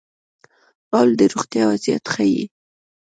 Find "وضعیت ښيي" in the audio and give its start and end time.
1.71-2.43